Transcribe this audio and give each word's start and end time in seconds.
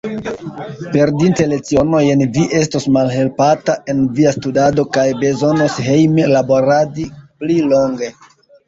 Perdinte 0.93 1.45
lecionojn, 1.51 2.23
vi 2.37 2.47
estos 2.61 2.89
malhelpata 2.97 3.77
en 3.95 4.03
via 4.21 4.35
studado 4.39 4.89
kaj 4.99 5.07
bezonos 5.23 5.79
hejme 5.91 6.31
laboradi 6.37 7.09
pli 7.31 7.63
longe. 7.71 8.15